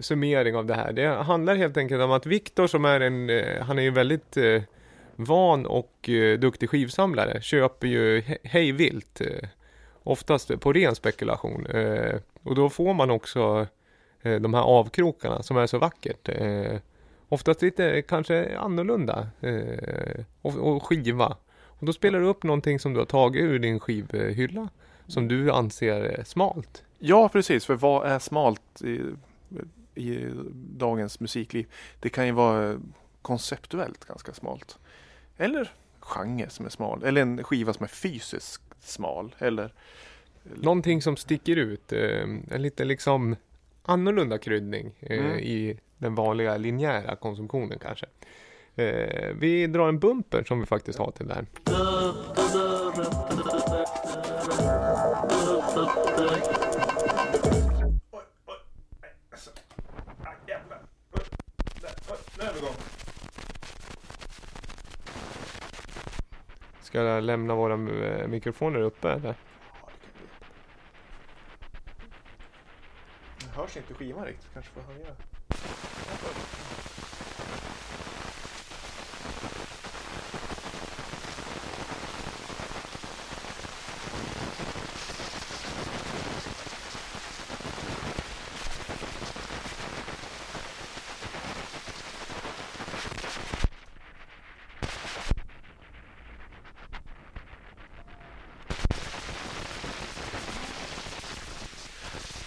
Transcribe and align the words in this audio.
summering 0.00 0.56
av 0.56 0.66
det 0.66 0.74
här. 0.74 0.92
Det 0.92 1.06
handlar 1.06 1.56
helt 1.56 1.76
enkelt 1.76 2.02
om 2.02 2.10
att 2.10 2.26
Viktor 2.26 2.66
som 2.66 2.84
är 2.84 3.00
en, 3.00 3.30
eh, 3.30 3.62
han 3.62 3.78
är 3.78 3.82
ju 3.82 3.90
väldigt 3.90 4.36
eh, 4.36 4.62
van 5.16 5.66
och 5.66 6.08
eh, 6.08 6.38
duktig 6.38 6.70
skivsamlare, 6.70 7.40
köper 7.40 7.86
ju 7.86 8.22
hejvilt 8.42 9.20
oftast 10.02 10.60
på 10.60 10.72
ren 10.72 10.94
spekulation. 10.94 11.66
Och 12.42 12.54
då 12.54 12.70
får 12.70 12.94
man 12.94 13.10
också 13.10 13.66
de 14.22 14.54
här 14.54 14.62
avkrokarna 14.62 15.42
som 15.42 15.56
är 15.56 15.66
så 15.66 15.78
vackert. 15.78 16.28
Oftast 17.28 17.62
lite 17.62 18.02
kanske 18.02 18.58
annorlunda 18.58 19.28
och, 20.42 20.56
och 20.56 20.86
skiva. 20.86 21.36
Och 21.64 21.86
då 21.86 21.92
spelar 21.92 22.20
du 22.20 22.26
upp 22.26 22.42
någonting 22.42 22.78
som 22.78 22.92
du 22.92 22.98
har 22.98 23.06
tagit 23.06 23.42
ur 23.42 23.58
din 23.58 23.80
skivhylla 23.80 24.68
som 25.06 25.28
du 25.28 25.50
anser 25.50 26.00
är 26.00 26.24
smalt. 26.24 26.84
Ja, 26.98 27.28
precis. 27.28 27.66
För 27.66 27.74
vad 27.74 28.06
är 28.06 28.18
smalt 28.18 28.82
i, 29.96 30.28
dagens 30.76 31.20
musikliv? 31.20 31.66
Det 32.00 32.08
kan 32.08 32.26
ju 32.26 32.32
vara 32.32 32.80
konceptuellt 33.22 34.04
ganska 34.04 34.32
smalt. 34.32 34.78
Eller 35.36 35.72
genre 36.00 36.48
som 36.50 36.66
är 36.66 36.70
smal. 36.70 37.04
Eller 37.04 37.22
en 37.22 37.44
skiva 37.44 37.72
som 37.72 37.84
är 37.84 37.88
fysiskt 37.88 38.62
smal. 38.80 39.34
Eller 39.38 39.72
Någonting 40.54 41.02
som 41.02 41.16
sticker 41.16 41.56
ut, 41.56 41.92
eh, 41.92 42.20
en 42.50 42.62
lite 42.62 42.84
liksom 42.84 43.36
annorlunda 43.82 44.38
kryddning 44.38 44.92
eh, 45.00 45.18
Mm. 45.18 45.38
i 45.38 45.78
den 45.98 46.14
vanliga 46.14 46.56
linjära 46.56 47.16
konsumtionen 47.16 47.78
kanske. 47.78 48.06
Eh, 48.74 49.34
vi 49.34 49.66
drar 49.66 49.88
en 49.88 49.98
bumper 49.98 50.44
som 50.44 50.60
vi 50.60 50.66
faktiskt 50.66 50.98
har 50.98 51.10
till 51.10 51.26
där. 51.28 51.46
Ska 66.96 67.02
jag 67.02 67.24
lämna 67.24 67.54
våra 67.54 67.74
eh, 67.74 68.28
mikrofoner 68.28 68.80
uppe 68.80 69.10
eller? 69.10 69.34
Det 73.38 73.56
hörs 73.56 73.76
inte 73.76 73.94
skivan 73.94 74.24
riktigt. 74.24 74.50
Kanske 74.54 74.72
får 74.72 74.80
höja. 74.92 75.16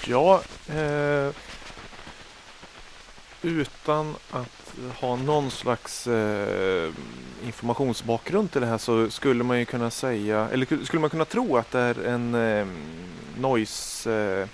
Ja, 0.08 0.42
eh, 0.68 1.34
utan 3.42 4.16
att 4.32 4.74
ha 5.00 5.16
någon 5.16 5.52
slags 5.52 6.08
eh, 6.08 6.92
informationsbakgrund 7.46 8.52
till 8.52 8.62
det 8.62 8.68
här 8.68 8.78
så 8.78 9.10
skulle 9.10 9.44
man 9.44 9.60
ju 9.60 9.66
kunna 9.66 9.90
säga, 9.92 10.50
eller 10.54 10.86
skulle 10.86 11.00
man 11.00 11.10
kunna 11.10 11.26
tro 11.26 11.58
att 11.58 11.72
det 11.72 11.80
är 11.80 12.06
en 12.06 12.36
eh, 12.36 12.68
noise 13.38 14.12
eh, 14.12 14.48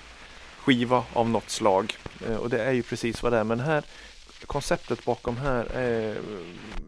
skiva 0.57 1.03
av 1.13 1.29
något 1.29 1.49
slag. 1.49 1.97
Eh, 2.27 2.35
och 2.35 2.49
det 2.49 2.63
är 2.63 2.71
ju 2.71 2.83
precis 2.83 3.23
vad 3.23 3.33
det 3.33 3.37
är. 3.37 3.43
Men 3.43 3.59
här 3.59 3.83
konceptet 4.45 5.05
bakom 5.05 5.37
här 5.37 5.65
är 5.65 6.17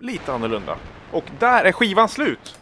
lite 0.01 0.33
annorlunda. 0.33 0.77
Och 1.11 1.25
där 1.39 1.63
är 1.63 1.71
skivan 1.71 2.09
slut! 2.09 2.55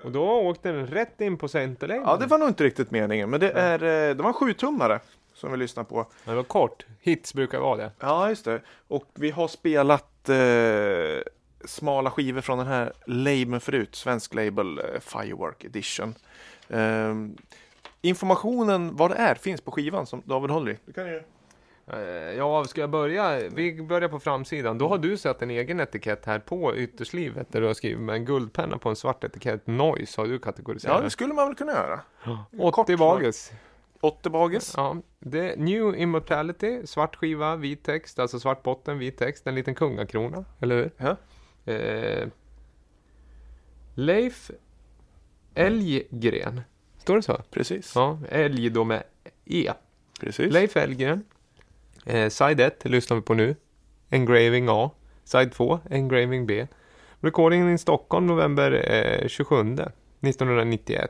Eh, 0.00 0.06
Och 0.06 0.12
då 0.12 0.24
åkte 0.30 0.72
den 0.72 0.86
rätt 0.86 1.20
in 1.20 1.36
på 1.36 1.48
centerlängden. 1.48 2.08
Ja, 2.08 2.16
det 2.16 2.26
var 2.26 2.38
nog 2.38 2.48
inte 2.48 2.64
riktigt 2.64 2.90
meningen, 2.90 3.30
men 3.30 3.40
det 3.40 3.50
är 3.50 3.82
eh, 3.82 4.14
det 4.16 4.22
var 4.22 4.28
en 4.28 4.34
sjutummare 4.34 5.00
som 5.34 5.50
vi 5.52 5.56
lyssnar 5.56 5.84
på. 5.84 6.06
Det 6.24 6.34
var 6.34 6.42
kort. 6.42 6.86
Hits 7.00 7.34
brukar 7.34 7.58
vara 7.60 7.76
det. 7.76 7.90
Ja, 8.00 8.28
just 8.28 8.44
det. 8.44 8.60
Och 8.88 9.04
vi 9.14 9.30
har 9.30 9.48
spelat 9.48 10.28
eh, 10.28 11.22
smala 11.64 12.10
skivor 12.10 12.40
från 12.40 12.58
den 12.58 12.66
här 12.66 12.92
labeln 13.06 13.60
förut, 13.60 13.94
svensk 13.96 14.34
label 14.34 14.78
eh, 14.78 15.00
Firework 15.00 15.64
Edition. 15.64 16.14
Ehm, 16.68 17.36
informationen 18.02 18.96
vad 18.96 19.10
det 19.10 19.16
är 19.16 19.34
finns 19.34 19.60
på 19.60 19.70
skivan 19.70 20.06
som 20.06 20.22
David 20.24 20.50
håller 20.50 20.72
i. 20.72 20.78
Du 20.86 20.92
kan 20.92 21.06
ju... 21.06 21.22
Eh, 21.92 21.98
Ja, 22.36 22.64
ska 22.64 22.80
jag 22.80 22.90
börja? 22.90 23.48
Vi 23.48 23.82
börjar 23.82 24.08
på 24.08 24.20
framsidan. 24.20 24.78
Då 24.78 24.88
har 24.88 24.98
du 24.98 25.16
satt 25.16 25.42
en 25.42 25.50
egen 25.50 25.80
etikett 25.80 26.24
här 26.26 26.38
på 26.38 26.76
ytterslivet 26.76 27.52
där 27.52 27.60
du 27.60 27.66
har 27.66 27.74
skrivit 27.74 27.98
med 28.00 28.14
en 28.14 28.24
guldpenna 28.24 28.78
på 28.78 28.88
en 28.88 28.96
svart 28.96 29.24
etikett. 29.24 29.66
Noise 29.66 30.20
har 30.20 30.26
du 30.26 30.32
Ja, 30.34 30.38
kategoriserat. 30.38 31.02
det 31.02 31.10
skulle 31.10 31.34
man 31.34 31.46
väl 31.46 31.56
kunna 31.56 31.72
göra. 31.72 32.00
80 32.58 32.70
kort 32.72 32.98
Bages. 32.98 33.52
Otte 34.00 34.30
Bages. 34.30 34.74
Ja, 34.76 34.96
det 35.18 35.56
New 35.58 35.94
Immortality, 35.96 36.86
svart 36.86 37.16
skiva, 37.16 37.56
vit 37.56 37.82
text, 37.84 38.18
alltså 38.18 38.40
svart 38.40 38.62
botten, 38.62 38.98
vit 38.98 39.18
text, 39.18 39.46
en 39.46 39.54
liten 39.54 39.74
kungakrona, 39.74 40.44
eller 40.60 40.76
hur? 40.76 40.90
Ja. 40.96 41.16
Eh, 41.72 42.28
Leif 43.94 44.50
Elggren, 45.54 46.60
står 46.98 47.16
det 47.16 47.22
så? 47.22 47.42
Precis. 47.50 47.92
Ja, 47.94 48.18
Älg 48.28 48.70
då 48.70 48.84
med 48.84 49.02
E. 49.44 49.72
Precis. 50.20 50.52
Leif 50.52 50.76
Elggren. 50.76 51.24
Eh, 52.06 52.28
side 52.28 52.66
1 52.66 52.84
lyssnar 52.84 53.16
vi 53.16 53.22
på 53.22 53.34
nu. 53.34 53.56
Engraving 54.10 54.68
A. 54.68 54.90
Side 55.24 55.50
2, 55.50 55.80
Engraving 55.90 56.46
B. 56.46 56.66
Recordingen 57.20 57.74
i 57.74 57.78
Stockholm 57.78 58.26
november 58.26 58.72
eh, 58.72 59.28
27 59.28 59.92
1991. 60.20 61.08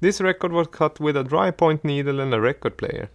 This 0.00 0.20
record 0.20 0.52
was 0.52 0.66
cut 0.66 1.00
with 1.00 1.16
a 1.16 1.22
dry 1.22 1.52
point 1.52 1.84
needle 1.84 2.22
and 2.22 2.34
a 2.34 2.40
record 2.40 2.76
player. 2.76 3.08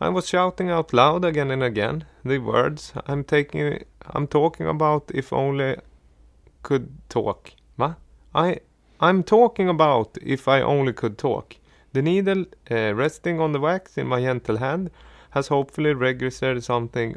I 0.00 0.08
was 0.08 0.28
shouting 0.28 0.70
out 0.70 0.92
loud 0.92 1.24
again 1.24 1.50
and 1.50 1.62
again 1.62 2.04
the 2.22 2.38
words 2.38 2.94
I'm 3.06 3.24
taking 3.24 3.84
I'm 4.14 4.26
talking 4.26 4.66
about 4.66 5.10
if 5.14 5.32
only 5.32 5.76
could 6.62 6.88
talk. 7.08 7.50
Va? 7.78 7.96
I 8.34 8.60
I'm 9.00 9.22
talking 9.22 9.68
about 9.68 10.18
if 10.22 10.48
I 10.48 10.62
only 10.62 10.92
could 10.92 11.18
talk. 11.18 11.56
The 11.92 12.02
needle 12.02 12.44
uh, 12.70 12.94
resting 12.94 13.40
on 13.40 13.52
the 13.52 13.60
wax 13.60 13.98
in 13.98 14.06
my 14.06 14.20
gentle 14.20 14.58
hand 14.58 14.90
has 15.30 15.48
hopefully 15.48 15.94
registered 15.94 16.64
something 16.64 17.16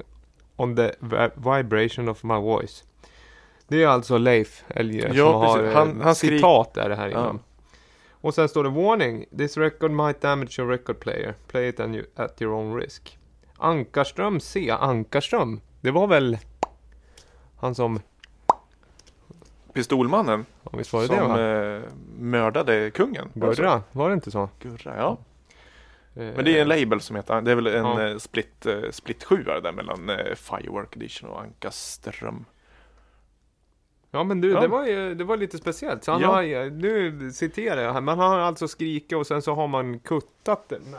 on 0.55 0.75
the 0.75 0.91
vi- 0.99 1.29
vibration 1.57 2.09
of 2.09 2.23
my 2.23 2.39
voice. 2.39 2.83
Det 3.67 3.83
är 3.83 3.87
alltså 3.87 4.17
Leif 4.17 4.63
Elger 4.67 5.13
Ja, 5.13 5.31
som 5.31 5.41
har 5.41 5.57
precis. 5.57 5.71
eh, 5.73 5.77
Han- 5.79 6.01
han 6.01 6.15
citat 6.15 6.77
är 6.77 6.89
det 6.89 6.95
här 6.95 7.09
Ja. 7.09 7.19
inom. 7.23 7.39
Och 8.11 8.33
sen 8.33 8.49
står 8.49 8.63
det 8.63 8.69
Warning, 8.69 9.25
this 9.37 9.57
record 9.57 9.91
might 9.91 10.21
damage 10.21 10.59
your 10.59 10.71
record 10.71 10.99
player. 10.99 11.33
Play 11.47 11.67
it 11.67 11.79
you, 11.79 12.03
at 12.15 12.41
your 12.41 12.53
own 12.53 12.75
risk. 12.75 13.17
Ankarström 13.57 14.39
C. 14.39 14.69
Ankarström. 14.79 15.61
Det 15.81 15.91
var 15.91 16.07
väl 16.07 16.37
han 17.59 17.75
som, 17.75 17.99
Pistolmannen 19.73 20.45
ja, 20.63 20.71
visst 20.77 20.93
var 20.93 21.01
det 21.01 21.07
som 21.07 21.15
det 21.17 21.23
va? 21.23 21.75
eh, 21.75 21.81
mördade 22.19 22.91
kungen. 22.91 23.29
Gurra, 23.33 23.81
var 23.91 24.09
det 24.09 24.13
inte 24.13 24.31
så? 24.31 24.49
Gurra, 24.59 24.97
ja. 24.97 25.17
Eh, 26.15 26.23
Men 26.35 26.45
det 26.45 26.57
är 26.57 26.61
en 26.61 26.67
label 26.67 27.01
som 27.01 27.15
heter, 27.15 27.41
det 27.41 27.51
är 27.51 27.55
väl 27.55 27.67
en 27.67 27.85
Ja. 27.85 28.07
eh, 28.07 28.17
split, 28.17 28.65
eh, 28.65 28.81
split 28.91 29.23
7 29.23 29.43
där 29.43 29.71
mellan 29.71 30.11
Firework 30.35 30.95
Edition 30.95 31.29
och 31.29 31.41
Ankaström. 31.41 32.45
Ja 34.11 34.23
men 34.23 34.41
du, 34.41 34.51
Ja. 34.51 34.61
Det, 34.61 34.67
var 34.67 34.85
ju, 34.87 35.15
det 35.15 35.23
var 35.23 35.37
lite 35.37 35.57
speciellt. 35.57 36.03
Så 36.03 36.11
han 36.11 36.21
Ja. 36.21 36.27
har, 36.27 36.69
nu 36.69 37.31
citerar 37.31 37.81
jag 37.81 37.93
här, 37.93 38.01
man 38.01 38.19
har 38.19 38.39
alltså 38.39 38.67
skrikit 38.67 39.17
och 39.17 39.27
sen 39.27 39.41
så 39.41 39.55
har 39.55 39.67
man 39.67 39.99
kuttat 39.99 40.69
den. 40.69 40.95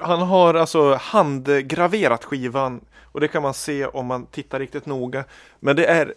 Han 0.00 0.20
har 0.22 0.54
alltså 0.54 0.94
handgraverat 0.94 2.24
skivan 2.24 2.80
och 3.02 3.20
det 3.20 3.28
kan 3.28 3.42
man 3.42 3.54
se 3.54 3.86
om 3.86 4.06
man 4.06 4.26
tittar 4.26 4.58
riktigt 4.60 4.86
noga. 4.86 5.24
Men 5.60 5.76
det 5.76 5.86
är 5.86 6.14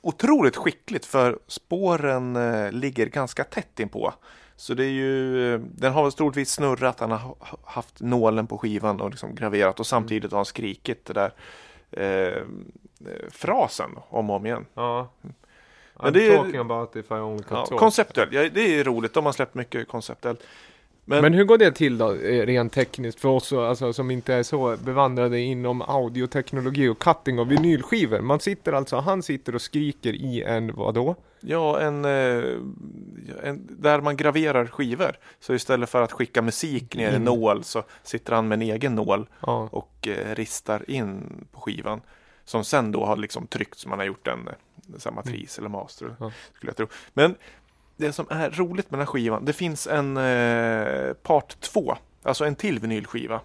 otroligt 0.00 0.56
skickligt 0.56 1.06
för 1.06 1.38
spåren 1.46 2.38
ligger 2.80 3.06
ganska 3.06 3.44
tätt 3.44 3.80
inpå. 3.80 4.14
Så 4.62 4.74
det 4.74 4.84
är 4.84 4.90
ju, 4.90 5.58
den 5.58 5.92
har 5.92 6.02
väl 6.02 6.12
troligtvis 6.12 6.50
snurrat, 6.50 7.00
han 7.00 7.10
har 7.10 7.18
ha- 7.18 7.58
haft 7.64 8.00
nålen 8.00 8.46
på 8.46 8.58
skivan 8.58 9.00
och 9.00 9.10
liksom 9.10 9.34
graverat 9.34 9.80
och 9.80 9.86
samtidigt 9.86 10.30
har 10.30 10.38
han 10.38 10.44
skrikit 10.44 11.04
det 11.04 11.12
där 11.12 11.32
eh, 11.90 12.42
frasen 13.30 13.90
om 14.08 14.30
och 14.30 14.36
om 14.36 14.46
igen. 14.46 14.66
Ja. 14.74 15.08
Men 15.20 15.34
I'm 15.96 16.10
det 16.10 16.26
är- 16.26 16.36
talking 16.36 16.60
about 16.60 16.96
if 16.96 17.10
I 17.10 17.14
only 17.14 17.44
Ja, 17.50 17.64
konceptuellt, 17.66 18.32
ja, 18.32 18.48
det 18.48 18.78
är 18.80 18.84
roligt. 18.84 19.14
De 19.14 19.26
har 19.26 19.32
släppt 19.32 19.54
mycket 19.54 19.88
konceptuellt. 19.88 20.42
Men, 21.04 21.22
Men 21.22 21.34
hur 21.34 21.44
går 21.44 21.58
det 21.58 21.72
till 21.72 21.98
då, 21.98 22.14
eh, 22.14 22.46
rent 22.46 22.72
tekniskt 22.72 23.20
för 23.20 23.28
oss 23.28 23.52
alltså, 23.52 23.92
som 23.92 24.10
inte 24.10 24.34
är 24.34 24.42
så 24.42 24.76
bevandrade 24.76 25.40
inom 25.40 25.82
audioteknologi 25.82 26.88
och 26.88 26.98
cutting 26.98 27.38
av 27.38 27.48
vinylskivor? 27.48 28.20
Man 28.20 28.40
sitter 28.40 28.72
alltså, 28.72 28.96
han 28.96 29.22
sitter 29.22 29.54
och 29.54 29.62
skriker 29.62 30.12
i 30.12 30.42
en, 30.42 30.74
vadå? 30.74 31.16
ja, 31.42 31.80
en, 31.80 32.04
eh, 32.04 32.44
en, 33.42 33.66
där 33.70 34.00
man 34.00 34.16
graverar 34.16 34.66
skivor. 34.66 35.16
Så 35.40 35.54
istället 35.54 35.90
för 35.90 36.02
att 36.02 36.12
skicka 36.12 36.42
musik 36.42 36.96
ner 36.96 37.12
i 37.12 37.16
In. 37.16 37.24
nål 37.24 37.64
så 37.64 37.82
sitter 38.02 38.32
han 38.32 38.48
med 38.48 38.56
en 38.56 38.62
egen 38.62 38.94
nål 38.94 39.28
Ja, 39.40 39.68
och 39.72 40.08
eh, 40.08 40.34
ristar 40.34 40.90
in 40.90 41.22
på 41.52 41.60
skivan. 41.60 42.00
Som 42.44 42.64
sen 42.64 42.92
då 42.92 43.04
har 43.04 43.16
liksom 43.16 43.46
tryckt 43.46 43.78
som 43.78 43.90
man 43.90 43.98
har 43.98 44.06
gjort 44.06 44.28
en 44.28 44.48
matris 45.14 45.58
eller 45.58 45.68
master. 45.68 46.06
Mm. 46.06 46.16
Ja. 46.20 46.32
Skulle 46.52 46.70
jag 46.70 46.76
tro. 46.76 46.86
Men 47.14 47.34
det 48.02 48.12
som 48.12 48.26
är 48.30 48.50
roligt 48.50 48.90
med 48.90 48.98
den 48.98 49.06
här 49.06 49.12
skivan. 49.12 49.44
Det 49.44 49.52
finns 49.52 49.86
en 49.86 50.16
eh, 50.16 51.12
part 51.12 51.60
2. 51.60 51.96
Alltså 52.22 52.44
en 52.44 52.54
till 52.54 52.78
vinylskiva. 52.78 53.40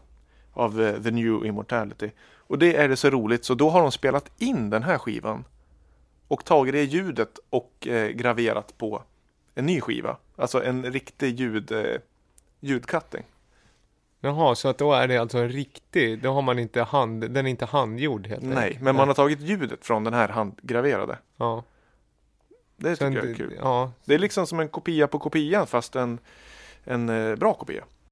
Av 0.54 0.82
eh, 0.82 1.02
The 1.04 1.12
New 1.12 1.46
Immortality. 1.46 2.12
Och 2.38 2.60
det 2.60 2.76
är 2.76 2.90
det 2.90 2.96
så 2.96 3.10
roligt 3.10 3.46
så 3.46 3.54
då 3.54 3.70
har 3.70 3.82
de 3.82 3.92
spelat 3.92 4.32
in 4.38 4.70
den 4.70 4.84
här 4.84 4.98
skivan. 4.98 5.44
Och 6.28 6.46
tagit 6.46 6.74
det 6.74 6.84
ljudet 6.84 7.40
och 7.50 7.88
eh, 7.88 8.10
graverat 8.10 8.78
på 8.78 9.04
en 9.56 9.66
ny 9.66 9.82
skiva. 9.82 10.18
Alltså 10.36 10.64
en 10.64 10.92
riktig 10.92 11.40
ljud, 11.40 11.72
eh, 11.72 12.02
ljudcutting. 12.60 13.24
Jaha, 14.20 14.56
så 14.56 14.68
att 14.68 14.78
då 14.78 14.94
är 14.94 15.08
det 15.08 15.18
alltså 15.18 15.38
en 15.38 15.50
riktig, 15.50 16.22
då 16.22 16.34
har 16.34 16.42
man 16.42 16.60
inte 16.60 16.82
hand, 16.82 17.32
den 17.32 17.46
är 17.46 17.50
inte 17.50 17.66
handgjord 17.66 18.28
helt 18.28 18.44
Nej, 18.44 18.64
enkelt. 18.64 18.82
men 18.82 18.96
man 18.96 19.08
har 19.08 19.16
tagit 19.16 19.40
ljudet 19.40 19.86
från 19.86 20.04
den 20.04 20.14
här 20.14 20.28
handgraverade. 20.28 21.18
Ja, 21.38 21.64
Det 22.78 22.96
sen, 22.96 23.14
tycker 23.14 23.28
jag 23.28 23.34
är 23.34 23.38
kul. 23.38 23.56
ja, 23.62 23.92
Det 24.06 24.14
är 24.14 24.20
liksom 24.20 24.48
som 24.48 24.60
en 24.60 24.70
kopia 24.70 25.08
på 25.08 25.20
kopian 25.20 25.68
fast 25.68 25.96
en, 25.96 26.20
en 26.84 27.10
eh, 27.10 27.36
bra 27.36 27.54
kopia. 27.54 27.84